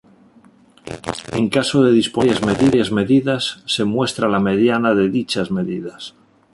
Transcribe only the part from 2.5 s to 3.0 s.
varias